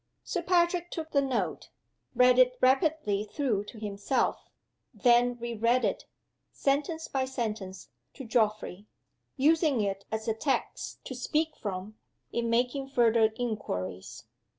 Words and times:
Sir 0.23 0.41
Patrick 0.41 0.89
took 0.89 1.11
the 1.11 1.21
note 1.21 1.69
read 2.15 2.39
it 2.39 2.57
rapidly 2.59 3.23
through 3.23 3.65
to 3.65 3.77
himself 3.79 4.49
then 4.95 5.37
re 5.37 5.53
read 5.53 5.85
it, 5.85 6.05
sentence 6.51 7.07
by 7.07 7.25
sentence, 7.25 7.89
to 8.15 8.25
Geoffrey; 8.25 8.87
using 9.37 9.79
it 9.79 10.03
as 10.11 10.27
a 10.27 10.33
text 10.33 11.05
to 11.05 11.13
speak 11.13 11.55
from, 11.55 11.99
in 12.31 12.49
making 12.49 12.87
further 12.87 13.31
inquiries. 13.37 14.23